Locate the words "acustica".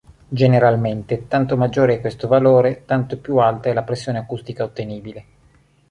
4.17-4.63